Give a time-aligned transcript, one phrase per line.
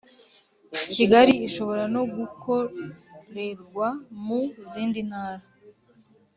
[0.93, 3.87] Kigali ishobora no gukorerwa
[4.25, 4.39] mu
[4.69, 5.45] zindi ntara